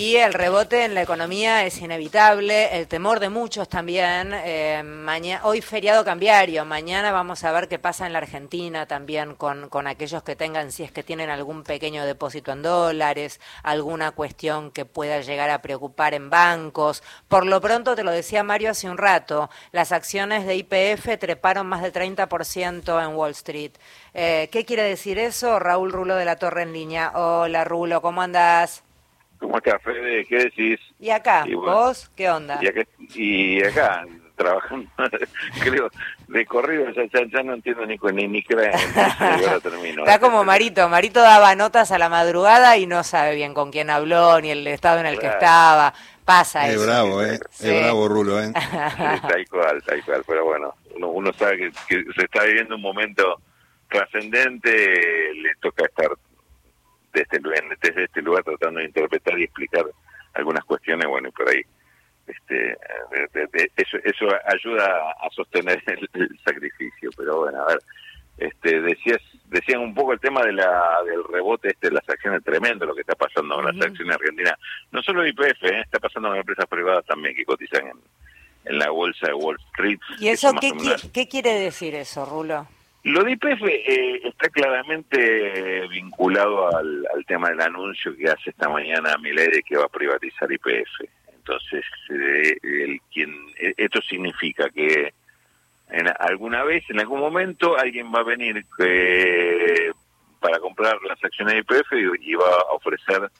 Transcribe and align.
Y 0.00 0.16
el 0.16 0.32
rebote 0.32 0.86
en 0.86 0.94
la 0.94 1.02
economía 1.02 1.66
es 1.66 1.78
inevitable, 1.82 2.74
el 2.78 2.88
temor 2.88 3.20
de 3.20 3.28
muchos 3.28 3.68
también. 3.68 4.32
Eh, 4.32 4.82
hoy 5.42 5.60
feriado 5.60 6.06
cambiario, 6.06 6.64
mañana 6.64 7.12
vamos 7.12 7.44
a 7.44 7.52
ver 7.52 7.68
qué 7.68 7.78
pasa 7.78 8.06
en 8.06 8.14
la 8.14 8.20
Argentina 8.20 8.86
también 8.86 9.34
con, 9.34 9.68
con 9.68 9.86
aquellos 9.86 10.22
que 10.22 10.36
tengan, 10.36 10.72
si 10.72 10.84
es 10.84 10.90
que 10.90 11.02
tienen 11.02 11.28
algún 11.28 11.64
pequeño 11.64 12.06
depósito 12.06 12.50
en 12.50 12.62
dólares, 12.62 13.42
alguna 13.62 14.12
cuestión 14.12 14.70
que 14.70 14.86
pueda 14.86 15.20
llegar 15.20 15.50
a 15.50 15.60
preocupar 15.60 16.14
en 16.14 16.30
bancos. 16.30 17.02
Por 17.28 17.44
lo 17.44 17.60
pronto, 17.60 17.94
te 17.94 18.02
lo 18.02 18.10
decía 18.10 18.42
Mario 18.42 18.70
hace 18.70 18.88
un 18.88 18.96
rato, 18.96 19.50
las 19.70 19.92
acciones 19.92 20.46
de 20.46 20.56
IPF 20.56 21.18
treparon 21.18 21.66
más 21.66 21.82
del 21.82 21.92
30% 21.92 23.04
en 23.04 23.16
Wall 23.16 23.32
Street. 23.32 23.72
Eh, 24.14 24.48
¿Qué 24.50 24.64
quiere 24.64 24.82
decir 24.82 25.18
eso? 25.18 25.58
Raúl 25.58 25.92
Rulo 25.92 26.16
de 26.16 26.24
la 26.24 26.36
Torre 26.36 26.62
en 26.62 26.72
línea. 26.72 27.12
Hola 27.14 27.64
Rulo, 27.64 28.00
¿cómo 28.00 28.22
andás? 28.22 28.82
¿Cómo 29.40 29.56
estás, 29.56 29.82
Fede? 29.82 30.24
¿Qué 30.26 30.36
decís? 30.36 30.78
¿Y 30.98 31.10
acá? 31.10 31.46
¿Vos? 31.52 32.10
¿Qué 32.14 32.28
onda? 32.30 32.60
Y 33.14 33.64
acá, 33.64 34.06
trabajando, 34.36 34.88
creo, 35.62 35.90
de 36.28 36.46
corrido, 36.46 36.86
ya, 36.90 37.42
no 37.42 37.54
entiendo 37.54 37.86
ni, 37.86 37.98
ni, 38.12 38.28
ni 38.28 38.42
qué 38.42 38.54
termino. 39.62 40.04
Está 40.04 40.18
como 40.18 40.44
Marito, 40.44 40.88
Marito 40.88 41.20
daba 41.20 41.54
notas 41.54 41.90
a 41.90 41.98
la 41.98 42.10
madrugada 42.10 42.76
y 42.76 42.86
no 42.86 43.02
sabe 43.02 43.34
bien 43.34 43.54
con 43.54 43.70
quién 43.70 43.88
habló, 43.88 44.40
ni 44.40 44.50
el 44.50 44.66
estado 44.66 45.00
en 45.00 45.06
el 45.06 45.18
que 45.18 45.26
estaba. 45.26 45.94
Pasa 46.24 46.68
es 46.68 46.84
bravo, 46.84 47.22
¿eh? 47.22 47.40
Es 47.58 47.82
bravo, 47.82 48.08
Rulo, 48.08 48.40
¿eh? 48.40 48.52
tal 48.52 49.48
cual, 49.50 49.82
tal 49.84 50.04
cual, 50.04 50.22
pero 50.26 50.44
bueno, 50.44 50.74
uno, 50.96 51.32
sabe 51.32 51.56
que, 51.56 51.70
que 51.88 52.04
se 52.12 52.24
está 52.24 52.44
viviendo 52.44 52.76
un 52.76 52.82
momento 52.82 53.40
trascendente, 53.88 55.34
le 55.34 55.54
toca 55.60 55.86
estar 55.86 56.10
desde, 57.12 57.40
desde 57.82 58.04
este 58.04 58.22
lugar 58.22 58.44
tratando 58.44 58.80
de 58.80 58.86
interpretar 58.86 59.38
y 59.38 59.44
explicar 59.44 59.86
algunas 60.34 60.64
cuestiones, 60.64 61.06
bueno, 61.08 61.28
y 61.28 61.32
por 61.32 61.48
ahí 61.48 61.62
este 62.26 62.76
eso, 63.76 63.96
eso 64.04 64.28
ayuda 64.46 64.86
a 65.20 65.30
sostener 65.30 65.82
el, 66.14 66.38
sacrificio, 66.44 67.10
pero 67.16 67.40
bueno, 67.40 67.62
a 67.62 67.66
ver, 67.66 67.78
este 68.38 68.80
decías 68.80 69.20
decían 69.46 69.80
un 69.80 69.94
poco 69.94 70.12
el 70.12 70.20
tema 70.20 70.42
de 70.44 70.52
la 70.52 71.02
del 71.04 71.24
rebote 71.24 71.68
este 71.68 71.88
de 71.88 71.94
las 71.94 72.08
acciones 72.08 72.44
tremendo 72.44 72.86
lo 72.86 72.94
que 72.94 73.00
está 73.00 73.16
pasando 73.16 73.56
con 73.56 73.64
las 73.64 73.86
acciones 73.86 74.14
argentinas, 74.14 74.54
no 74.92 75.02
solo 75.02 75.26
IPF, 75.26 75.64
¿eh? 75.64 75.80
está 75.80 75.98
pasando 75.98 76.28
con 76.28 76.38
empresas 76.38 76.66
privadas 76.66 77.04
también 77.06 77.34
que 77.34 77.44
cotizan 77.44 77.88
en, 77.88 77.98
en 78.66 78.78
la 78.78 78.90
bolsa 78.90 79.26
de 79.26 79.34
Wall 79.34 79.58
Street. 79.72 79.98
¿Y 80.20 80.28
eso, 80.28 80.52
qué, 80.60 80.72
qué 81.12 81.28
quiere 81.28 81.54
decir 81.54 81.94
eso, 81.94 82.24
Rulo? 82.24 82.66
Lo 83.02 83.24
de 83.24 83.32
IPF 83.32 83.62
eh, 83.64 84.20
está 84.24 84.50
claramente 84.50 85.88
vinculado 85.88 86.76
al, 86.76 87.06
tema 87.26 87.48
del 87.48 87.60
anuncio 87.62 88.14
que 88.14 88.28
hace 88.28 88.50
esta 88.50 88.68
mañana 88.68 89.16
Milei 89.18 89.48
de 89.48 89.62
que 89.62 89.76
va 89.76 89.84
a 89.84 89.88
privatizar 89.88 90.50
IPF. 90.52 91.08
Entonces, 91.34 91.84
eh, 92.10 92.56
el, 92.62 93.00
quien, 93.10 93.30
e, 93.58 93.72
esto 93.78 94.02
significa 94.02 94.68
que 94.68 95.14
en, 95.90 96.12
alguna 96.18 96.62
vez, 96.64 96.84
en 96.90 97.00
algún 97.00 97.20
momento, 97.20 97.78
alguien 97.78 98.12
va 98.12 98.20
a 98.20 98.24
venir 98.24 98.66
eh, 98.78 99.92
para 100.38 100.58
comprar 100.58 100.98
las 101.08 101.22
acciones 101.24 101.54
de 101.54 101.60
IPF 101.60 101.92
y, 102.20 102.34
va 102.34 102.48
a 102.48 102.74
ofrecer 102.74 103.30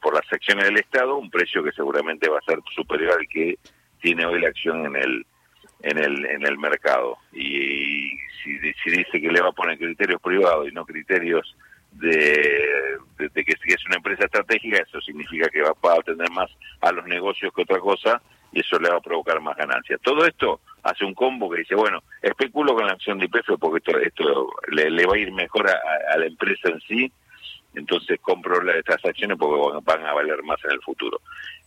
por 0.00 0.14
las 0.14 0.30
acciones 0.30 0.64
del 0.66 0.78
Estado 0.78 1.16
un 1.16 1.30
precio 1.30 1.62
que 1.62 1.72
seguramente 1.72 2.28
va 2.28 2.38
a 2.38 2.42
ser 2.42 2.58
superior 2.74 3.18
al 3.18 3.26
que 3.28 3.56
tiene 4.00 4.26
hoy 4.26 4.40
la 4.40 4.48
acción 4.48 4.84
en 4.84 4.96
el 4.96 5.26
en 5.80 5.98
el 5.98 6.26
en 6.26 6.46
el 6.46 6.58
mercado 6.58 7.16
y 7.32 8.12
si, 8.42 8.58
dice 8.58 9.20
que 9.20 9.30
le 9.30 9.40
va 9.40 9.48
a 9.48 9.52
poner 9.52 9.78
criterios 9.78 10.20
privados 10.20 10.68
y 10.68 10.72
no 10.72 10.84
criterios 10.84 11.56
de, 11.92 12.98
de, 13.18 13.44
que, 13.44 13.52
es 13.52 13.86
una 13.86 13.96
empresa 13.96 14.24
estratégica, 14.24 14.78
eso 14.78 15.00
significa 15.00 15.48
que 15.48 15.62
va, 15.62 15.70
a 15.70 16.00
atender 16.00 16.30
más 16.30 16.50
a 16.80 16.92
los 16.92 17.06
negocios 17.06 17.52
que 17.54 17.62
otra 17.62 17.78
cosa 17.78 18.20
y 18.52 18.60
eso 18.60 18.78
le 18.78 18.90
va 18.90 18.96
a 18.96 19.00
provocar 19.00 19.40
más 19.40 19.56
ganancias. 19.56 20.00
Todo 20.02 20.26
esto 20.26 20.60
hace 20.82 21.04
un 21.04 21.14
combo 21.14 21.50
que 21.50 21.60
dice, 21.60 21.74
bueno, 21.74 22.02
especulo 22.20 22.74
con 22.74 22.86
la 22.86 22.92
acción 22.92 23.18
de 23.18 23.26
IPF 23.26 23.58
porque 23.58 23.78
esto, 23.78 23.98
esto 23.98 24.50
le, 24.68 25.06
va 25.06 25.14
a 25.14 25.18
ir 25.18 25.32
mejor 25.32 25.68
a, 25.68 26.18
la 26.18 26.26
empresa 26.26 26.68
en 26.68 26.80
sí, 26.80 27.12
entonces 27.74 28.20
compro 28.20 28.60
estas 28.70 29.02
acciones 29.04 29.38
porque 29.38 29.80
van 29.84 30.04
a 30.06 30.12
valer 30.12 30.42
más 30.42 30.62
en 30.64 30.72
el 30.72 30.80
futuro. 30.82 31.20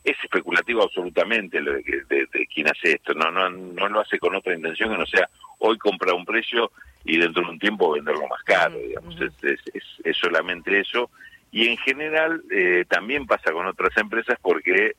Es 0.03 0.15
especulativo 0.23 0.83
absolutamente 0.83 1.59
lo 1.59 1.73
de, 1.73 2.05
de, 2.07 2.47
quien 2.47 2.67
hace 2.67 2.93
esto, 2.93 3.13
no, 3.13 3.31
no, 3.31 3.49
no 3.49 3.89
lo 3.89 4.01
hace 4.01 4.19
con 4.19 4.35
otra 4.35 4.53
intención 4.53 4.91
que 4.91 4.97
no 4.97 5.05
sea 5.07 5.27
hoy 5.59 5.77
comprar 5.77 6.15
un 6.15 6.25
precio 6.25 6.71
y 7.03 7.17
dentro 7.17 7.43
de 7.43 7.49
un 7.49 7.59
tiempo 7.59 7.91
venderlo 7.91 8.27
más 8.27 8.43
caro, 8.43 8.77
digamos, 8.77 9.15
es, 9.21 9.59
es, 10.03 10.17
solamente 10.17 10.79
eso. 10.79 11.09
Y 11.51 11.67
en 11.67 11.77
general 11.77 12.41
eh, 12.51 12.83
también 12.89 13.27
pasa 13.27 13.51
con 13.51 13.67
otras 13.67 13.95
empresas 13.97 14.37
porque 14.41 14.95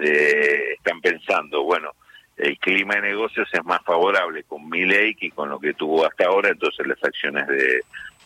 eh, 0.00 0.72
están 0.76 1.00
pensando, 1.00 1.62
bueno, 1.62 1.92
el 2.36 2.58
clima 2.58 2.96
de 2.96 3.02
negocios 3.02 3.48
es 3.52 3.64
más 3.64 3.82
favorable 3.84 4.44
con 4.44 4.68
Milei 4.68 5.14
que 5.14 5.30
con 5.30 5.48
lo 5.48 5.58
que 5.58 5.74
tuvo 5.74 6.06
hasta 6.06 6.26
ahora, 6.26 6.50
entonces 6.50 6.86
las 6.86 7.02
acciones 7.02 7.46
de, 7.48 7.80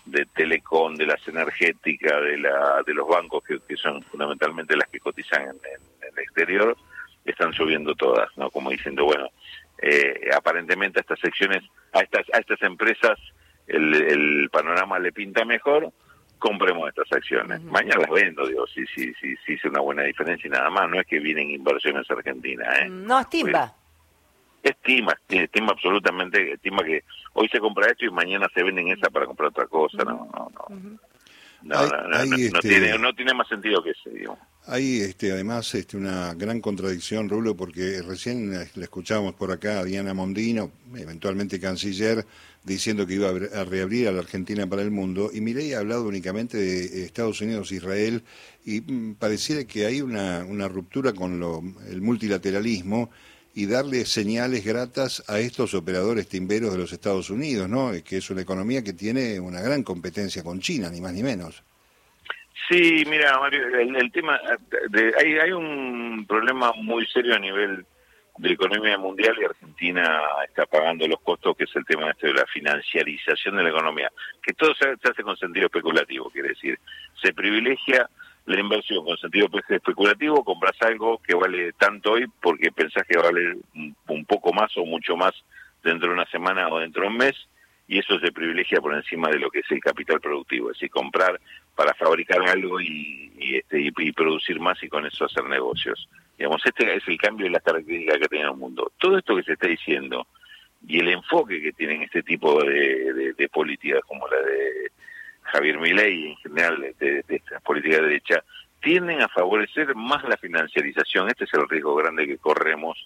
de 0.05 0.27
Telecom, 0.35 0.95
de 0.97 1.07
las 1.07 1.27
energéticas, 1.29 2.21
de, 2.23 2.39
la, 2.39 2.83
de 2.85 2.95
los 2.95 3.09
bancos, 3.09 3.43
que, 3.45 3.59
que 3.67 3.77
son 3.77 4.03
fundamentalmente 4.05 4.77
las 4.77 4.89
que 4.89 5.01
cotizan 5.01 5.43
en, 5.43 5.49
en, 5.49 6.09
el 6.13 6.19
exterior, 6.19 6.77
están 7.25 7.53
subiendo 7.53 7.95
todas, 7.95 8.29
¿no? 8.37 8.51
Como 8.51 8.71
diciendo, 8.71 9.05
bueno, 9.05 9.29
eh, 9.83 10.31
aparentemente 10.35 11.01
a 11.01 11.03
estas 11.03 11.19
secciones, 11.19 11.63
a 11.93 12.01
estas, 12.01 12.25
a 12.33 12.39
estas 12.39 12.63
empresas 12.63 13.19
el, 13.67 14.49
panorama 14.51 14.99
le 14.99 15.13
pinta 15.13 15.45
mejor, 15.45 15.93
compremos 16.39 16.89
estas 16.89 17.11
acciones. 17.13 17.61
Mañana 17.63 18.03
las 18.03 18.11
vendo, 18.11 18.47
digo, 18.47 18.67
sí, 18.69 18.85
sí, 18.95 19.13
sí, 19.21 19.35
sí, 19.45 19.55
es 19.55 19.65
una 19.65 19.81
buena 19.81 20.03
diferencia 20.03 20.47
y 20.47 20.51
nada 20.51 20.71
más, 20.71 20.89
no 20.89 21.01
es 21.01 21.07
que 21.07 21.19
vienen 21.19 21.51
inversiones 21.51 22.09
argentinas. 22.11 22.69
¿eh? 22.81 22.89
No, 22.89 23.21
estima. 23.21 23.73
Estima, 24.63 25.13
estima 25.29 25.73
absolutamente, 25.73 26.53
estima 26.53 26.85
que 26.85 27.03
hoy 27.33 27.49
se 27.49 27.59
compra 27.59 27.91
esto 27.91 28.05
y 28.05 28.11
mañana 28.11 28.47
se 28.55 28.63
venden 28.63 28.89
esa 28.89 29.11
para 29.11 29.27
comprar 29.27 29.49
otra 29.49 29.67
cosa, 29.67 30.05
no, 30.05 30.31
no, 30.33 30.53
no. 30.55 30.99
No, 31.65 31.87
no, 31.87 32.25
no, 32.27 32.37
este 32.37 32.59
tiene, 32.61 32.99
no 32.99 33.15
tiene 33.15 33.35
más 33.35 33.49
sentido 33.49 33.83
que 33.83 33.91
ese, 33.91 34.11
digamos. 34.11 34.39
Hay 34.67 35.01
este, 35.01 35.33
además 35.33 35.75
este, 35.75 35.97
una 35.97 36.35
gran 36.35 36.61
contradicción, 36.61 37.29
Rulo, 37.29 37.57
porque 37.57 38.01
recién 38.03 38.53
la 38.53 38.85
escuchábamos 38.85 39.35
por 39.35 39.51
acá 39.51 39.81
a 39.81 39.85
Diana 39.85 40.15
Mondino, 40.15 40.71
eventualmente 40.97 41.59
canciller, 41.59 42.25
diciendo 42.63 43.07
que 43.07 43.15
iba 43.15 43.29
a 43.29 43.65
reabrir 43.65 44.09
a 44.09 44.13
la 44.13 44.21
Argentina 44.21 44.67
para 44.67 44.83
el 44.83 44.91
mundo, 44.91 45.31
y 45.33 45.41
Milei 45.41 45.75
ha 45.75 45.81
hablado 45.81 46.07
únicamente 46.07 46.57
de 46.57 47.05
Estados 47.05 47.41
Unidos, 47.41 47.73
Israel, 47.73 48.23
y 48.65 48.81
mm, 48.81 49.15
pareciera 49.17 49.65
que 49.65 49.87
hay 49.87 50.01
una, 50.01 50.45
una 50.45 50.69
ruptura 50.69 51.13
con 51.13 51.41
lo, 51.41 51.63
el 51.91 52.01
multilateralismo 52.01 53.11
y 53.55 53.67
darle 53.67 54.05
señales 54.05 54.65
gratas 54.65 55.23
a 55.29 55.39
estos 55.39 55.75
operadores 55.75 56.29
timberos 56.29 56.73
de 56.73 56.79
los 56.79 56.93
Estados 56.93 57.31
Unidos, 57.31 57.69
¿no? 57.69 57.93
Que 58.05 58.17
es 58.17 58.31
una 58.31 58.43
economía 58.43 58.83
que 58.83 58.93
tiene 58.93 59.39
una 59.41 59.61
gran 59.61 59.83
competencia 59.83 60.43
con 60.43 60.61
China, 60.61 60.89
ni 60.91 61.01
más 61.01 61.13
ni 61.13 61.23
menos. 61.23 61.63
Sí, 62.69 63.05
mira, 63.07 63.39
Mario, 63.39 63.67
el, 63.79 64.13
tema, 64.13 64.41
de, 64.91 65.13
hay, 65.19 65.39
hay 65.39 65.53
un 65.53 66.25
problema 66.27 66.73
muy 66.77 67.07
serio 67.07 67.35
a 67.35 67.39
nivel 67.39 67.85
de 68.39 68.53
economía 68.53 68.97
mundial 68.97 69.35
y 69.39 69.45
Argentina 69.45 70.23
está 70.47 70.65
pagando 70.67 71.07
los 71.07 71.21
costos, 71.21 71.57
que 71.57 71.65
es 71.65 71.77
el 71.77 71.85
tema 71.85 72.11
este 72.11 72.29
de 72.29 72.35
la 72.35 72.47
financiarización 72.47 73.57
de 73.57 73.65
la 73.65 73.69
economía, 73.69 74.11
que 74.43 74.55
todo 74.55 74.75
se, 74.75 74.89
hace 74.89 75.23
con 75.23 75.37
sentido 75.37 75.67
especulativo, 75.67 76.31
quiere 76.31 76.51
decir, 76.51 76.79
se 77.21 77.35
privilegia 77.35 78.09
la 78.47 78.61
inversión 78.61 79.05
con 79.05 79.17
sentido 79.19 79.49
especulativo, 79.69 80.45
compras 80.45 80.77
algo 80.81 81.19
que 81.19 81.35
vale 81.35 81.73
tanto 81.75 82.13
hoy 82.13 82.27
porque 82.41 82.73
pensás 82.73 83.05
que 83.07 83.19
vale 83.19 83.57
un 84.09 84.25
poco 84.25 84.53
más 84.53 84.77
o 84.77 84.85
mucho 84.85 85.17
más 85.17 85.33
dentro 85.83 86.09
de 86.09 86.15
una 86.15 86.27
semana 86.27 86.69
o 86.69 86.79
dentro 86.79 87.03
de 87.03 87.09
un 87.09 87.17
mes, 87.17 87.37
y 87.89 87.99
eso 87.99 88.19
se 88.21 88.33
privilegia 88.33 88.81
por 88.81 88.95
encima 88.95 89.29
de 89.29 89.39
lo 89.39 89.51
que 89.51 89.61
es 89.61 89.71
el 89.71 89.81
capital 89.81 90.21
productivo, 90.21 90.71
es 90.71 90.77
decir, 90.77 90.91
comprar 90.91 91.41
para 91.75 91.95
fabricar 91.95 92.41
algo 92.49 92.81
y, 92.81 93.31
este, 93.39 93.81
y, 93.81 94.13
producir 94.13 94.61
más 94.61 94.83
y 94.83 94.89
con 94.89 95.05
eso 95.07 95.25
hacer 95.25 95.45
negocios. 95.45 96.09
Digamos, 96.39 96.63
este 96.65 96.97
es 96.97 97.07
el 97.07 97.19
cambio 97.19 97.45
de 97.45 97.51
las 97.51 97.63
características 97.63 98.19
que 98.19 98.29
tiene 98.29 98.47
el 98.47 98.57
mundo. 98.57 98.93
Todo 98.99 99.19
esto 99.19 99.37
que 99.37 99.43
se 99.43 99.53
está 99.53 99.67
diciendo 99.67 100.27
y 100.87 101.01
el 101.01 101.09
enfoque 101.09 101.61
que 101.61 101.73
tienen 101.73 102.03
este 102.03 102.23
tipo 102.23 102.63
de, 102.65 103.35
de, 103.37 103.49
políticas 103.49 104.01
como 104.07 104.27
la 104.29 104.39
de 104.39 104.91
Javier 105.53 105.79
Milei 105.79 106.31
en 106.31 106.37
general 106.37 106.81
de, 106.99 107.23
de 107.23 107.37
estas 107.37 107.63
políticas 107.63 107.99
de 107.99 108.07
derecha, 108.07 108.45
tienden 108.81 109.21
a 109.23 109.29
favorecer 109.29 109.95
más 109.95 110.25
la 110.25 110.37
financiarización. 110.37 111.29
Este 111.29 111.45
es 111.45 111.55
el 111.55 111.69
riesgo 111.69 111.95
grande 111.95 112.27
que 112.27 112.39
corremos 112.39 112.99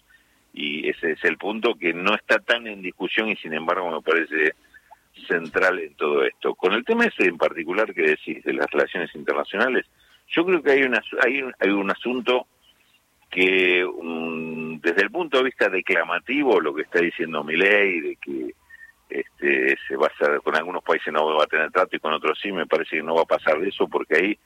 y 0.53 0.89
ese 0.89 1.11
es 1.11 1.23
el 1.23 1.37
punto 1.37 1.75
que 1.75 1.93
no 1.93 2.15
está 2.15 2.39
tan 2.39 2.65
en 2.67 2.81
discusión 2.81 3.29
y 3.29 3.35
sin 3.35 3.53
embargo 3.53 3.91
me 3.91 4.01
parece 4.01 4.55
central 5.27 5.79
en 5.79 5.93
todo 5.95 6.23
esto. 6.23 6.55
Con 6.55 6.73
el 6.73 6.83
tema 6.83 7.05
ese 7.05 7.25
en 7.25 7.37
particular 7.37 7.93
que 7.93 8.01
decís 8.01 8.43
de 8.43 8.53
las 8.53 8.69
relaciones 8.71 9.13
internacionales, 9.13 9.85
yo 10.29 10.45
creo 10.45 10.63
que 10.63 10.71
hay, 10.71 10.83
una, 10.83 11.01
hay, 11.23 11.41
un, 11.41 11.53
hay 11.59 11.69
un 11.69 11.91
asunto 11.91 12.47
que 13.29 13.85
desde 14.81 15.01
el 15.01 15.11
punto 15.11 15.37
de 15.37 15.43
vista 15.43 15.69
declamativo, 15.69 16.59
lo 16.59 16.73
que 16.73 16.83
está 16.83 16.99
diciendo 16.99 17.43
Milei, 17.43 17.99
de 17.99 18.15
que 18.15 18.53
este, 19.09 19.77
se 19.87 19.95
va 19.95 20.07
a 20.07 20.09
hacer, 20.09 20.41
con 20.41 20.55
algunos 20.55 20.83
países 20.83 21.13
no 21.13 21.35
va 21.35 21.43
a 21.43 21.47
tener 21.47 21.71
trato 21.71 21.95
y 21.95 21.99
con 21.99 22.13
otros 22.13 22.37
sí, 22.41 22.51
me 22.51 22.65
parece 22.65 22.97
que 22.97 23.03
no 23.03 23.15
va 23.15 23.21
a 23.21 23.25
pasar 23.25 23.59
de 23.59 23.69
eso 23.69 23.87
porque 23.87 24.15
ahí 24.15 24.39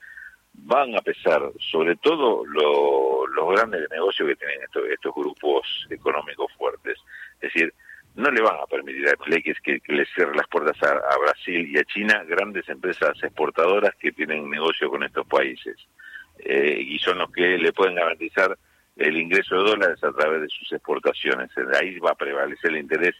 van 0.54 0.94
a 0.94 1.00
pesar 1.00 1.42
sobre 1.58 1.96
todo 1.96 2.44
los 2.46 3.56
grandes 3.56 3.88
negocios 3.90 4.28
que 4.28 4.36
tienen 4.36 4.62
estos, 4.62 4.84
estos 4.86 5.14
grupos 5.14 5.86
económicos 5.90 6.52
fuertes. 6.58 6.98
Es 7.40 7.52
decir, 7.52 7.72
no 8.14 8.30
le 8.30 8.42
van 8.42 8.56
a 8.60 8.66
permitir 8.66 9.08
a 9.08 9.24
Milei 9.24 9.42
que, 9.42 9.80
que, 9.80 9.92
le 9.92 10.04
cierre 10.06 10.36
las 10.36 10.46
puertas 10.48 10.80
a, 10.82 10.92
a, 10.92 11.18
Brasil 11.18 11.66
y 11.66 11.78
a 11.78 11.84
China, 11.84 12.22
grandes 12.24 12.68
empresas 12.68 13.16
exportadoras 13.22 13.94
que 13.98 14.12
tienen 14.12 14.50
negocio 14.50 14.90
con 14.90 15.02
estos 15.02 15.26
países 15.26 15.76
eh, 16.38 16.78
y 16.78 16.98
son 16.98 17.18
los 17.18 17.32
que 17.32 17.56
le 17.56 17.72
pueden 17.72 17.94
garantizar 17.94 18.56
el 18.96 19.16
ingreso 19.16 19.56
de 19.56 19.70
dólares 19.70 20.04
a 20.04 20.12
través 20.12 20.42
de 20.42 20.48
sus 20.48 20.70
exportaciones. 20.72 21.50
Ahí 21.80 21.98
va 21.98 22.10
a 22.10 22.14
prevalecer 22.14 22.70
el 22.70 22.78
interés 22.78 23.14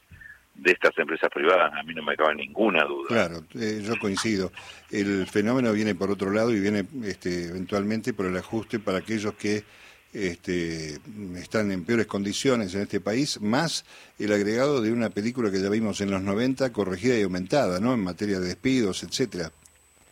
de 0.54 0.72
estas 0.72 0.96
empresas 0.98 1.30
privadas, 1.30 1.72
a 1.74 1.82
mí 1.82 1.94
no 1.94 2.02
me 2.02 2.16
cabe 2.16 2.34
ninguna 2.34 2.84
duda. 2.84 3.08
Claro, 3.08 3.44
eh, 3.58 3.82
yo 3.82 3.98
coincido. 3.98 4.52
El 4.90 5.26
fenómeno 5.26 5.72
viene 5.72 5.94
por 5.94 6.10
otro 6.10 6.30
lado 6.30 6.52
y 6.52 6.60
viene 6.60 6.84
este, 7.04 7.46
eventualmente 7.46 8.12
por 8.12 8.26
el 8.26 8.36
ajuste 8.36 8.78
para 8.78 8.98
aquellos 8.98 9.34
que 9.34 9.64
este, 10.12 10.98
están 11.36 11.72
en 11.72 11.84
peores 11.84 12.06
condiciones 12.06 12.74
en 12.74 12.82
este 12.82 13.00
país, 13.00 13.40
más 13.40 13.84
el 14.18 14.32
agregado 14.32 14.82
de 14.82 14.92
una 14.92 15.10
película 15.10 15.50
que 15.50 15.60
ya 15.60 15.70
vimos 15.70 16.00
en 16.00 16.10
los 16.10 16.22
90, 16.22 16.72
corregida 16.72 17.18
y 17.18 17.22
aumentada, 17.22 17.80
¿no? 17.80 17.94
En 17.94 18.04
materia 18.04 18.38
de 18.38 18.48
despidos, 18.48 19.02
etcétera. 19.02 19.50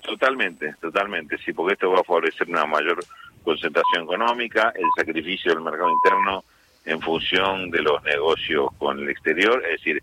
Totalmente, 0.03 0.75
totalmente, 0.81 1.37
sí, 1.45 1.53
porque 1.53 1.75
esto 1.75 1.91
va 1.91 2.01
a 2.01 2.05
favorecer 2.05 2.49
una 2.49 2.65
mayor 2.65 3.05
concentración 3.45 4.05
económica, 4.05 4.73
el 4.75 4.87
sacrificio 4.97 5.53
del 5.53 5.63
mercado 5.63 5.91
interno 5.91 6.45
en 6.87 7.01
función 7.01 7.71
de 7.71 7.83
los 7.83 8.03
negocios 8.03 8.71
con 8.79 8.99
el 8.99 9.11
exterior, 9.11 9.63
es 9.67 9.73
decir, 9.73 10.03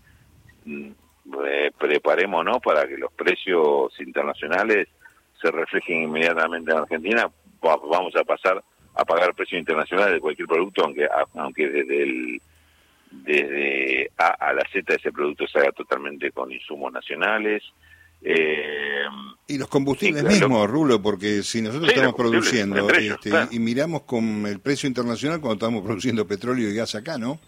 eh, 0.68 1.70
preparémonos 1.78 2.58
para 2.58 2.86
que 2.86 2.96
los 2.96 3.12
precios 3.12 3.92
internacionales 4.00 4.88
se 5.40 5.50
reflejen 5.50 6.04
inmediatamente 6.04 6.72
en 6.72 6.78
Argentina, 6.78 7.30
vamos 7.60 8.14
a 8.16 8.24
pasar 8.24 8.62
a 8.94 9.04
pagar 9.04 9.34
precios 9.34 9.60
internacionales 9.60 10.14
de 10.14 10.20
cualquier 10.20 10.48
producto, 10.48 10.84
aunque 10.84 11.06
aunque 11.34 11.68
desde 11.68 12.02
el 12.02 12.42
desde 13.10 14.10
A 14.18 14.28
a 14.28 14.52
la 14.52 14.62
Z 14.72 14.94
ese 14.94 15.12
producto 15.12 15.46
se 15.46 15.58
haga 15.58 15.72
totalmente 15.72 16.30
con 16.32 16.52
insumos 16.52 16.92
nacionales. 16.92 17.62
Eh, 18.20 19.04
y 19.46 19.58
los 19.58 19.68
combustibles 19.68 20.24
mismos, 20.24 20.68
Rulo, 20.68 21.00
porque 21.00 21.42
si 21.44 21.62
nosotros 21.62 21.90
estamos 21.90 22.14
produciendo 22.14 22.90
este, 22.90 23.30
y, 23.52 23.60
miramos 23.60 24.02
con 24.02 24.44
el 24.46 24.58
precio 24.58 24.88
internacional 24.88 25.40
cuando 25.40 25.66
estamos 25.66 25.84
produciendo 25.84 26.26
petróleo 26.26 26.68
y 26.68 26.74
gas 26.74 26.96
acá, 26.96 27.16
¿no? 27.16 27.38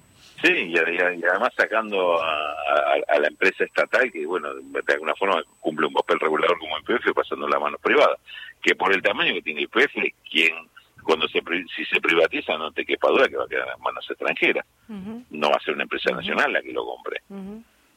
Sí, 0.42 0.72
y, 0.72 0.76
además 0.78 1.50
sacando 1.56 2.20
a, 2.22 3.18
la 3.18 3.28
empresa 3.28 3.64
estatal 3.64 4.10
que, 4.10 4.24
bueno, 4.24 4.54
de 4.54 4.92
alguna 4.94 5.14
forma 5.14 5.42
cumple 5.60 5.86
un 5.86 5.92
papel 5.92 6.18
regulador 6.18 6.58
como 6.58 6.76
el 6.78 6.84
PF 6.84 7.12
pasando 7.12 7.46
la 7.46 7.58
mano 7.58 7.76
privada, 7.78 8.16
que 8.62 8.74
por 8.74 8.92
el 8.94 9.02
tamaño 9.02 9.34
que 9.34 9.42
tiene 9.42 9.62
el 9.62 9.68
PF, 9.68 10.14
quien 10.30 10.54
cuando 11.02 11.28
se 11.28 11.42
si 11.74 11.84
se 11.86 12.00
privatiza 12.00 12.56
no 12.56 12.72
te 12.72 12.84
quepa 12.84 13.08
duda 13.08 13.28
que 13.28 13.36
va 13.36 13.44
a 13.44 13.48
quedar 13.48 13.68
en 13.76 13.82
manos 13.82 14.06
extranjeras. 14.08 14.66
No 14.88 15.50
va 15.50 15.56
a 15.56 15.64
ser 15.64 15.74
una 15.74 15.84
empresa 15.84 16.10
nacional 16.12 16.52
la 16.52 16.62
que 16.62 16.72
lo 16.72 16.84
compre. 16.84 17.22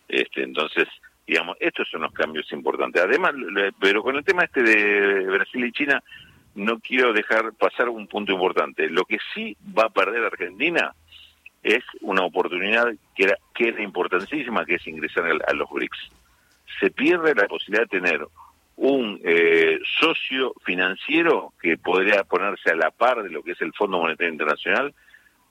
Este 0.07 0.43
entonces 0.43 0.87
digamos 1.27 1.57
estos 1.59 1.87
son 1.89 2.01
los 2.01 2.13
cambios 2.13 2.51
importantes. 2.51 3.01
Además 3.01 3.33
pero 3.79 4.03
con 4.03 4.15
el 4.15 4.23
tema 4.23 4.43
este 4.43 4.63
de 4.63 5.25
Brasil 5.25 5.65
y 5.65 5.71
China 5.71 6.03
no 6.55 6.79
quiero 6.79 7.13
dejar 7.13 7.53
pasar 7.53 7.89
un 7.89 8.07
punto 8.07 8.31
importante. 8.31 8.89
Lo 8.89 9.05
que 9.05 9.17
sí 9.33 9.57
va 9.77 9.85
a 9.85 9.89
perder 9.89 10.23
Argentina 10.23 10.93
es 11.63 11.83
una 12.01 12.23
oportunidad 12.23 12.93
que 13.15 13.23
era 13.23 13.37
que 13.55 13.69
era 13.69 13.81
importantísima 13.81 14.65
que 14.65 14.75
es 14.75 14.87
ingresar 14.87 15.25
a 15.25 15.53
los 15.53 15.69
BRICS. 15.69 16.11
Se 16.79 16.91
pierde 16.91 17.33
la 17.33 17.47
posibilidad 17.47 17.83
de 17.83 17.99
tener 17.99 18.27
un 18.75 19.19
eh, 19.23 19.79
socio 19.99 20.53
financiero 20.65 21.53
que 21.61 21.77
podría 21.77 22.23
ponerse 22.23 22.71
a 22.71 22.75
la 22.75 22.91
par 22.91 23.23
de 23.23 23.29
lo 23.29 23.43
que 23.43 23.51
es 23.51 23.61
el 23.61 23.73
Fondo 23.73 23.99
Monetario 23.99 24.33
Internacional, 24.33 24.93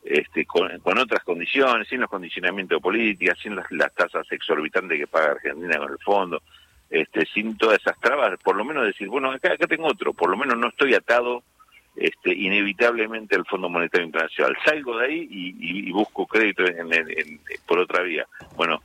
este, 0.04 0.44
con, 0.44 0.68
otras 0.98 1.22
condiciones, 1.22 1.86
sin 1.88 2.00
los 2.00 2.10
condicionamientos 2.10 2.78
de 2.78 2.82
política, 2.82 3.34
sin 3.40 3.54
las, 3.54 3.94
tasas 3.94 4.26
exorbitantes 4.32 4.98
que 4.98 5.06
paga 5.06 5.32
Argentina 5.32 5.78
con 5.78 5.92
el 5.92 5.98
fondo, 5.98 6.42
este, 6.90 7.24
sin 7.26 7.56
todas 7.56 7.78
esas 7.78 7.98
trabas, 8.00 8.36
por 8.42 8.56
lo 8.56 8.64
menos 8.64 8.84
decir, 8.84 9.08
bueno, 9.08 9.30
acá, 9.30 9.52
acá 9.52 9.66
tengo 9.68 9.86
otro, 9.86 10.12
por 10.12 10.28
lo 10.28 10.36
menos 10.36 10.58
no 10.58 10.68
estoy 10.68 10.94
atado 10.94 11.44
este, 12.02 12.34
inevitablemente 12.34 13.36
al 13.36 13.46
Fondo 13.46 13.68
Monetario 13.68 14.06
Internacional. 14.06 14.56
Salgo 14.64 14.98
de 14.98 15.06
ahí 15.06 15.28
y, 15.30 15.90
busco 15.92 16.26
crédito 16.26 16.64
en, 16.66 16.88
por 17.66 17.78
otra 17.78 18.02
vía. 18.02 18.26
Bueno, 18.56 18.82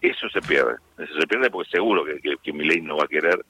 eso 0.00 0.28
se 0.30 0.40
pierde, 0.40 0.76
eso 0.98 1.20
se 1.20 1.26
pierde 1.26 1.50
porque 1.50 1.70
seguro 1.70 2.04
que, 2.04 2.20
que, 2.20 2.36
que 2.42 2.52
mi 2.52 2.64
ley 2.64 2.80
no 2.80 2.96
va 2.96 3.04
a 3.04 3.08
querer 3.08 3.44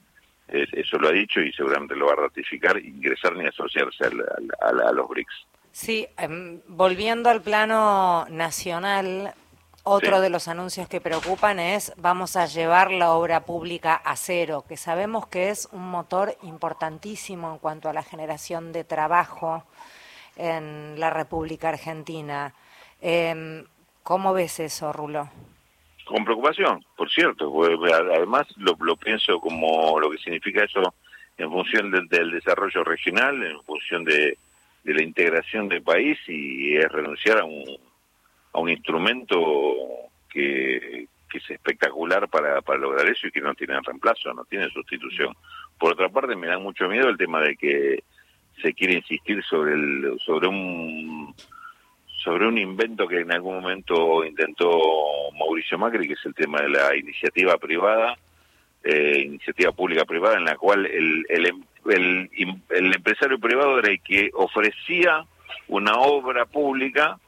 eso 0.51 0.97
lo 0.97 1.07
ha 1.07 1.11
dicho 1.11 1.39
y 1.39 1.51
seguramente 1.53 1.95
lo 1.95 2.07
va 2.07 2.13
a 2.13 2.27
ratificar, 2.27 2.77
ingresar 2.77 3.35
ni 3.35 3.45
asociarse 3.45 4.03
a, 4.05 4.91
los 4.91 5.07
BRICS. 5.07 5.47
Sí, 5.71 6.05
em, 6.17 6.59
volviendo 6.67 7.29
al 7.29 7.41
plano 7.41 8.25
nacional, 8.29 9.33
otro 9.83 10.21
de 10.21 10.29
los 10.29 10.47
anuncios 10.47 10.87
que 10.87 11.01
preocupan 11.01 11.59
es 11.59 11.93
vamos 11.97 12.35
a 12.35 12.45
llevar 12.45 12.91
la 12.91 13.11
obra 13.11 13.45
pública 13.45 13.95
a 13.95 14.15
cero, 14.15 14.63
que 14.67 14.77
sabemos 14.77 15.27
que 15.27 15.49
es 15.49 15.67
un 15.71 15.89
motor 15.89 16.35
importantísimo 16.43 17.51
en 17.51 17.59
cuanto 17.59 17.89
a 17.89 17.93
la 17.93 18.03
generación 18.03 18.71
de 18.71 18.83
trabajo 18.83 19.63
en 20.37 20.99
la 20.99 21.09
República 21.09 21.69
Argentina. 21.69 22.53
Eh, 23.01 23.65
¿Cómo 24.03 24.33
ves 24.33 24.59
eso, 24.59 24.91
Rulo? 24.93 25.29
con 26.11 26.25
preocupación, 26.25 26.83
por 26.97 27.09
cierto. 27.09 27.51
Además, 28.13 28.47
lo, 28.57 28.95
pienso 28.97 29.39
como 29.39 29.99
lo 29.99 30.11
que 30.11 30.17
significa 30.17 30.65
eso 30.65 30.93
en 31.37 31.49
función 31.49 31.91
del, 31.91 32.31
desarrollo 32.31 32.83
regional, 32.83 33.41
en 33.43 33.61
función 33.63 34.03
de, 34.03 34.37
la 34.83 35.01
integración 35.03 35.69
del 35.69 35.83
país 35.83 36.17
y 36.27 36.75
es 36.75 36.91
renunciar 36.91 37.39
a 37.39 37.45
un, 37.45 37.65
a 38.53 38.59
un 38.59 38.69
instrumento 38.69 39.37
que, 40.29 41.07
que 41.29 41.37
es 41.37 41.49
espectacular 41.49 42.27
para, 42.29 42.61
para 42.61 42.79
lograr 42.79 43.07
eso 43.07 43.27
y 43.27 43.31
que 43.31 43.41
no 43.41 43.53
tiene 43.53 43.79
reemplazo, 43.81 44.33
no 44.33 44.45
tiene 44.45 44.69
sustitución. 44.69 45.35
Por 45.77 45.93
otra 45.93 46.09
parte, 46.09 46.35
me 46.35 46.47
da 46.47 46.59
mucho 46.59 46.87
miedo 46.87 47.09
el 47.09 47.17
tema 47.17 47.41
de 47.41 47.55
que 47.55 48.03
se 48.61 48.73
quiere 48.73 48.95
insistir 48.95 49.43
sobre 49.43 49.73
el 49.73 50.19
sobre 50.23 50.47
un 50.47 51.33
sobre 52.23 52.47
un 52.47 52.57
invento 52.57 53.07
que 53.07 53.21
en 53.21 53.31
algún 53.31 53.61
momento 53.61 54.23
intentó 54.23 54.79
Mauricio 55.39 55.77
Macri, 55.77 56.07
que 56.07 56.13
es 56.13 56.25
el 56.25 56.35
tema 56.35 56.61
de 56.61 56.69
la 56.69 56.95
iniciativa 56.95 57.57
privada, 57.57 58.15
eh, 58.83 59.23
iniciativa 59.25 59.71
pública 59.71 60.05
privada, 60.05 60.37
en 60.37 60.45
la 60.45 60.55
cual 60.55 60.85
el, 60.85 61.25
el, 61.29 61.51
el, 61.89 62.29
el, 62.69 62.93
empresario 62.93 63.39
privado 63.39 63.79
era 63.79 63.89
el 63.89 64.01
que 64.01 64.29
ofrecía 64.33 65.25
una 65.67 65.93
obra 65.93 66.45
pública 66.45 67.19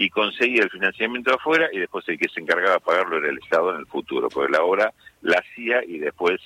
y 0.00 0.08
conseguía 0.08 0.62
el 0.62 0.70
financiamiento 0.70 1.34
afuera 1.34 1.68
y 1.70 1.78
después 1.78 2.08
el 2.08 2.18
que 2.18 2.30
se 2.30 2.40
encargaba 2.40 2.76
de 2.76 2.80
pagarlo 2.80 3.18
era 3.18 3.28
el 3.28 3.36
Estado 3.36 3.74
en 3.74 3.80
el 3.80 3.86
futuro, 3.86 4.30
porque 4.30 4.50
la 4.50 4.64
obra 4.64 4.94
la 5.20 5.36
hacía 5.36 5.84
y 5.84 5.98
después 5.98 6.40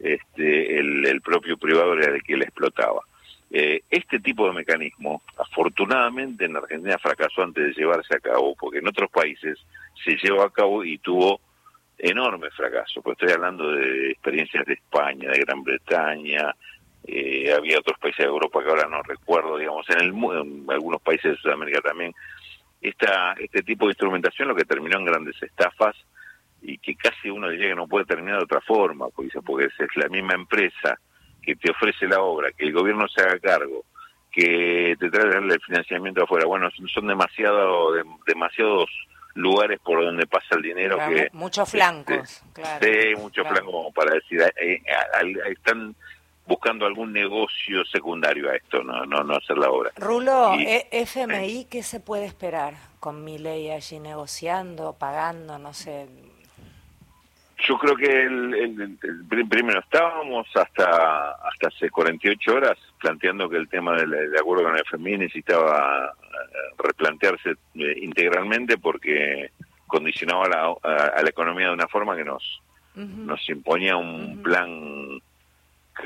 este, 0.00 0.80
el, 0.80 1.20
propio 1.20 1.56
privado 1.56 1.94
era 1.94 2.12
el 2.12 2.24
que 2.24 2.36
la 2.36 2.42
explotaba. 2.42 3.02
Eh, 3.52 3.82
este 3.88 4.18
tipo 4.18 4.48
de 4.48 4.52
mecanismo, 4.52 5.22
afortunadamente 5.36 6.46
en 6.46 6.56
Argentina 6.56 6.98
fracasó 6.98 7.44
antes 7.44 7.66
de 7.66 7.80
llevarse 7.80 8.16
a 8.16 8.20
cabo, 8.20 8.56
porque 8.58 8.78
en 8.78 8.88
otros 8.88 9.08
países 9.12 9.56
se 10.04 10.16
llevó 10.16 10.42
a 10.42 10.52
cabo 10.52 10.84
y 10.84 10.98
tuvo 10.98 11.40
enorme 11.98 12.50
fracaso. 12.50 13.00
Pues 13.00 13.16
estoy 13.16 13.32
hablando 13.32 13.70
de 13.70 14.10
experiencias 14.10 14.66
de 14.66 14.74
España, 14.74 15.30
de 15.30 15.38
Gran 15.38 15.62
Bretaña, 15.62 16.52
eh, 17.06 17.54
había 17.56 17.78
otros 17.78 17.96
países 18.00 18.24
de 18.24 18.30
Europa 18.30 18.60
que 18.60 18.70
ahora 18.70 18.88
no 18.88 19.00
recuerdo, 19.04 19.56
digamos, 19.56 19.88
en, 19.88 20.00
el, 20.00 20.08
en 20.08 20.66
algunos 20.68 21.00
países 21.00 21.30
de 21.30 21.38
Sudamérica 21.38 21.80
también. 21.80 22.12
Esta, 22.80 23.32
este 23.32 23.62
tipo 23.62 23.86
de 23.86 23.92
instrumentación 23.92 24.48
lo 24.48 24.54
que 24.54 24.64
terminó 24.64 24.98
en 24.98 25.04
grandes 25.04 25.42
estafas 25.42 25.96
y 26.62 26.78
que 26.78 26.94
casi 26.96 27.30
uno 27.30 27.48
diría 27.48 27.68
que 27.68 27.74
no 27.74 27.88
puede 27.88 28.04
terminar 28.04 28.38
de 28.38 28.44
otra 28.44 28.60
forma, 28.60 29.08
porque, 29.08 29.40
porque 29.40 29.66
es 29.66 29.96
la 29.96 30.08
misma 30.08 30.34
empresa 30.34 30.98
que 31.42 31.56
te 31.56 31.70
ofrece 31.70 32.06
la 32.06 32.20
obra, 32.20 32.52
que 32.52 32.64
el 32.66 32.72
gobierno 32.72 33.08
se 33.08 33.22
haga 33.22 33.38
cargo, 33.38 33.84
que 34.30 34.96
te 34.98 35.10
trae 35.10 35.38
el 35.38 35.60
financiamiento 35.60 36.24
afuera. 36.24 36.46
Bueno, 36.46 36.68
son 36.92 37.06
demasiado, 37.06 37.92
demasiados 38.26 38.90
lugares 39.34 39.78
por 39.80 40.04
donde 40.04 40.26
pasa 40.26 40.56
el 40.56 40.62
dinero 40.62 40.98
que 40.98 41.28
muchos 41.32 41.70
flancos 41.70 42.16
este, 42.18 42.52
claro, 42.60 42.84
sí 42.84 43.14
muchos 43.16 43.46
flancos 43.46 43.72
como 43.72 43.92
para 43.92 44.14
decir 44.14 44.40
eh, 44.40 44.52
eh, 44.60 44.82
están 45.50 45.94
buscando 46.48 46.86
algún 46.86 47.12
negocio 47.12 47.84
secundario 47.84 48.50
a 48.50 48.56
esto 48.56 48.82
no 48.82 49.04
no 49.04 49.22
no 49.22 49.36
hacer 49.36 49.58
la 49.58 49.70
obra. 49.70 49.90
Rulo 49.96 50.54
eh, 50.54 50.88
FMI 50.90 51.66
qué 51.70 51.82
se 51.82 52.00
puede 52.00 52.24
esperar 52.24 52.74
con 52.98 53.22
mi 53.22 53.38
ley 53.38 53.70
allí 53.70 54.00
negociando 54.00 54.94
pagando 54.94 55.58
no 55.58 55.74
sé 55.74 56.08
yo 57.66 57.76
creo 57.76 57.96
que 57.96 58.22
el, 58.22 58.98
primero 59.48 59.80
estábamos 59.80 60.46
hasta 60.54 61.32
hasta 61.32 61.68
hace 61.68 61.90
48 61.90 62.54
horas 62.54 62.78
planteando 62.98 63.48
que 63.48 63.56
el 63.56 63.68
tema 63.68 63.94
del, 63.96 64.36
acuerdo 64.36 64.64
con 64.64 64.74
el 64.74 64.82
FMI 64.82 65.18
necesitaba 65.18 66.14
eh, 66.16 66.74
replantearse 66.78 67.50
eh, 67.74 67.94
integralmente 68.00 68.78
porque 68.78 69.50
condicionaba 69.86 70.76
a, 70.82 71.22
la 71.22 71.28
economía 71.28 71.66
de 71.66 71.74
una 71.74 71.88
forma 71.88 72.16
que 72.16 72.24
nos 72.24 72.62
nos 72.94 73.48
imponía 73.48 73.96
un 73.96 74.42
plan 74.42 74.97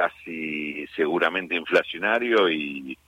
casi 0.03 0.87
seguramente 0.97 1.55
inflacionario 1.55 2.49
y, 2.51 2.99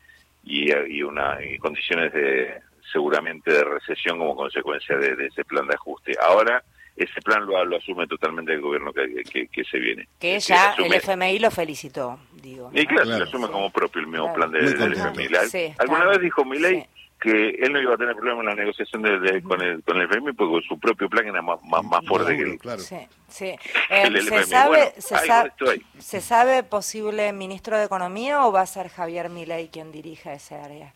y, 0.44 1.02
una, 1.02 1.38
condiciones 1.60 2.12
de 2.12 2.60
seguramente 2.92 3.52
de 3.52 3.64
recesión 3.64 4.18
como 4.18 4.36
consecuencia 4.36 4.96
de, 4.96 5.26
ese 5.26 5.44
plan 5.44 5.66
de 5.66 5.74
ajuste. 5.74 6.12
Ahora 6.20 6.62
ese 6.96 7.20
plan 7.22 7.44
lo, 7.44 7.64
lo 7.64 7.76
asume 7.76 8.06
totalmente 8.06 8.52
el 8.52 8.60
gobierno 8.60 8.92
que, 8.92 9.48
que, 9.48 9.64
se 9.64 9.78
viene. 9.78 10.06
Que 10.20 10.38
ya 10.38 10.74
el 10.78 10.92
FMI 10.94 11.40
lo 11.40 11.50
felicitó, 11.50 12.20
digo. 12.40 12.70
Y 12.72 12.86
claro, 12.86 13.18
lo 13.18 13.24
asume 13.24 13.48
como 13.48 13.70
propio 13.70 14.00
el 14.00 14.06
mismo 14.06 14.32
plan 14.32 14.52
de, 14.52 14.60
del 14.60 14.92
FMI. 14.92 15.74
Alguna 15.78 16.04
vez 16.06 16.20
dijo 16.20 16.44
Milei 16.44 16.86
que 17.24 17.56
él 17.58 17.72
no 17.72 17.80
iba 17.80 17.94
a 17.94 17.96
tener 17.96 18.14
problemas 18.14 18.40
en 18.40 18.50
la 18.50 18.54
negociación 18.54 19.00
de, 19.00 19.42
con, 19.42 19.58
el, 19.62 19.82
con 19.82 19.96
el 19.96 20.02
FMI 20.10 20.34
porque 20.34 20.66
su 20.68 20.78
propio 20.78 21.08
plan 21.08 21.26
era 21.26 21.40
más, 21.40 21.58
más, 21.64 22.04
fuerte 22.06 22.36
que 22.36 22.42
el, 22.42 22.58
claro. 22.58 22.80
sí, 22.80 22.98
sí. 23.28 23.54
Eh, 23.90 24.20
¿se, 24.20 24.42
sabe, 24.44 24.92
se, 24.98 25.16
sabe, 25.16 25.52
¿Se 25.98 26.20
sabe 26.20 26.62
posible 26.64 27.32
ministro 27.32 27.78
de 27.78 27.84
Economía 27.84 28.44
o 28.44 28.52
va 28.52 28.60
a 28.60 28.66
ser 28.66 28.88
Javier 28.88 29.30
Milei 29.30 29.68
quien 29.68 29.90
dirija 29.90 30.34
ese 30.34 30.56
área? 30.56 30.92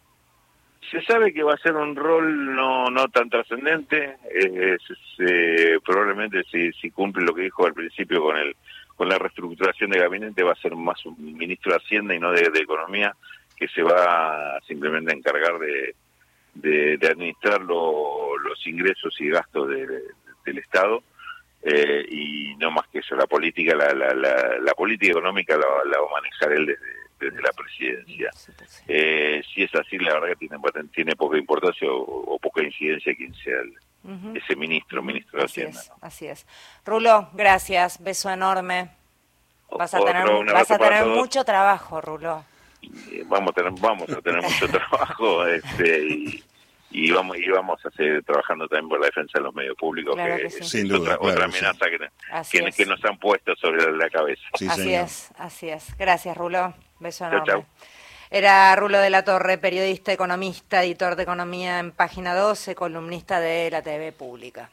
Se 0.91 1.01
sabe 1.03 1.33
que 1.33 1.43
va 1.43 1.55
a 1.55 1.59
ser 1.59 1.75
un 1.75 1.97
rol 1.97 2.55
no 2.55 2.91
no 2.91 3.09
tan 3.09 3.31
trascendente, 3.31 4.17
eh, 4.31 5.79
probablemente 5.83 6.43
si, 6.51 6.73
si 6.73 6.91
cumple 6.91 7.25
lo 7.25 7.35
que 7.35 7.43
dijo 7.43 7.65
al 7.65 7.73
principio 7.73 8.21
con 8.23 8.37
el 8.37 8.55
con 8.97 9.09
la 9.09 9.19
reestructuración 9.19 9.91
de 9.91 10.01
gabinete 10.01 10.43
va 10.43 10.53
a 10.53 10.61
ser 10.61 10.75
más 10.75 11.07
un 11.07 11.17
ministro 11.39 11.73
de 11.73 11.79
Hacienda 11.79 12.15
y 12.15 12.19
no 12.19 12.33
de 12.33 12.61
Economía 12.61 13.15
que 13.57 13.69
se 13.69 13.83
va 13.83 14.61
simplemente 14.67 15.13
a 15.13 15.17
encargar 15.17 15.59
de, 15.59 15.95
de, 16.55 16.99
administrar 17.03 17.61
los 17.61 18.67
ingresos 18.67 19.15
y 19.21 19.29
gastos 19.29 19.69
del 19.69 20.59
Estado 20.59 21.03
eh, 21.63 22.07
y 22.09 22.55
no 22.57 22.71
más 22.71 22.87
que 22.89 23.01
eso, 23.01 23.17
la 23.17 23.27
política, 23.27 23.75
la, 23.75 23.93
la, 23.93 24.15
la, 24.15 24.75
política 24.75 25.13
económica 25.13 25.57
la, 25.57 25.67
va 25.67 26.07
a 26.07 26.21
manejar 26.21 26.53
él 26.53 26.77
desde, 27.19 27.43
la 27.43 27.53
presidencia. 27.53 28.31
Eh, 28.87 29.43
si 29.53 29.65
es 29.65 29.75
así, 29.75 29.99
la 29.99 30.15
verdad 30.15 30.29
que 30.29 30.47
tiene, 30.47 30.57
tiene 30.95 31.17
poca 31.17 31.37
importancia 31.37 31.89
o, 31.91 32.39
poca 32.39 32.63
incidencia 32.63 33.15
quien 33.15 33.35
sea 33.35 33.57
ese 34.35 34.57
ministro, 34.57 35.03
ministro 35.03 35.41
de 35.41 35.45
Hacienda. 35.47 35.81
así 36.01 36.29
es. 36.29 36.47
Rulo, 36.87 37.29
gracias, 37.33 38.03
beso 38.03 38.31
enorme. 38.31 38.91
Vas 39.71 39.93
a 39.95 39.99
tener, 39.99 40.25
vas 40.47 40.71
a 40.71 40.79
tener 40.79 41.05
mucho 41.07 41.45
trabajo, 41.45 42.01
Rulo 42.01 42.45
vamos 43.27 43.51
a 43.51 43.53
tener, 43.53 43.73
vamos 43.81 44.11
a 44.11 44.21
tener 44.21 44.43
mucho 44.43 44.69
trabajo 44.71 45.47
este, 45.47 46.07
y, 46.09 46.45
y 46.91 47.11
vamos 47.11 47.37
y 47.37 47.49
vamos 47.49 47.85
a 47.85 47.91
seguir 47.91 48.23
trabajando 48.25 48.67
también 48.69 48.89
por 48.89 49.01
la 49.01 49.07
defensa 49.07 49.39
de 49.39 49.45
los 49.45 49.55
medios 49.55 49.77
públicos 49.77 50.17
que, 50.17 50.47
es 50.47 50.93
otra, 50.93 51.15
amenaza 51.45 51.87
que, 52.51 52.71
que, 52.73 52.87
nos 52.87 53.05
han 53.05 53.19
puesto 53.19 53.55
sobre 53.57 53.93
la 53.93 54.09
cabeza. 54.09 54.43
Así 54.53 54.95
es 54.95 55.31
así 55.39 55.69
es. 55.69 55.97
Gracias 55.97 56.37
Rulo. 56.37 56.75
Beso 57.01 57.27
enorme. 57.27 57.65
Era 58.31 58.77
Rulo 58.77 58.99
de 58.99 59.09
la 59.09 59.25
Torre, 59.25 59.57
periodista, 59.57 60.13
economista, 60.13 60.85
editor 60.85 61.17
de 61.17 61.23
economía 61.23 61.79
en 61.79 61.93
Página 61.93 62.35
12, 62.35 62.75
columnista 62.75 63.41
de 63.41 63.71
la 63.71 63.81
TV 63.81 64.13
Pública. 64.13 64.69